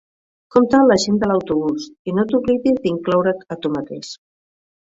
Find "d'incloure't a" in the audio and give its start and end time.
2.87-3.63